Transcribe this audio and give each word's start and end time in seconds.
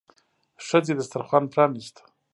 ښځې 0.67 0.93
دسترخوان 0.99 1.43
پرانيست. 1.53 1.95